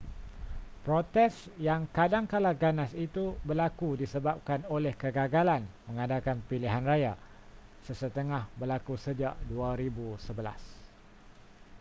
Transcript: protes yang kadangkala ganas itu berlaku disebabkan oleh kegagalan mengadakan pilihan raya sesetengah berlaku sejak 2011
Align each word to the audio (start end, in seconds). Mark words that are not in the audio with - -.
protes 0.85 1.33
yang 1.67 1.81
kadangkala 1.97 2.51
ganas 2.63 2.89
itu 3.05 3.25
berlaku 3.47 3.89
disebabkan 4.01 4.59
oleh 4.75 4.93
kegagalan 5.01 5.61
mengadakan 5.87 6.37
pilihan 6.49 6.81
raya 6.91 7.13
sesetengah 7.85 8.43
berlaku 8.59 8.93
sejak 9.05 9.33
2011 9.45 10.57